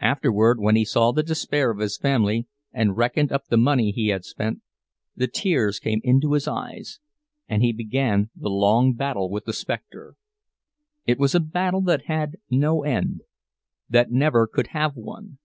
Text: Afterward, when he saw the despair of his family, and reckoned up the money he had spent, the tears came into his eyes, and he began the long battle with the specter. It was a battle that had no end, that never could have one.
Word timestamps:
Afterward, 0.00 0.60
when 0.60 0.76
he 0.76 0.84
saw 0.84 1.10
the 1.10 1.24
despair 1.24 1.72
of 1.72 1.80
his 1.80 1.96
family, 1.98 2.46
and 2.72 2.96
reckoned 2.96 3.32
up 3.32 3.46
the 3.46 3.56
money 3.56 3.90
he 3.90 4.10
had 4.10 4.24
spent, 4.24 4.60
the 5.16 5.26
tears 5.26 5.80
came 5.80 6.00
into 6.04 6.34
his 6.34 6.46
eyes, 6.46 7.00
and 7.48 7.62
he 7.64 7.72
began 7.72 8.30
the 8.36 8.48
long 8.48 8.92
battle 8.94 9.28
with 9.28 9.44
the 9.44 9.52
specter. 9.52 10.14
It 11.04 11.18
was 11.18 11.34
a 11.34 11.40
battle 11.40 11.80
that 11.80 12.04
had 12.04 12.36
no 12.48 12.84
end, 12.84 13.22
that 13.88 14.12
never 14.12 14.46
could 14.46 14.68
have 14.68 14.94
one. 14.94 15.38